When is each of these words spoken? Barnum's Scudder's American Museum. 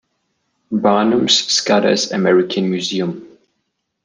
Barnum's 0.71 1.45
Scudder's 1.45 2.11
American 2.11 2.71
Museum. 2.71 3.37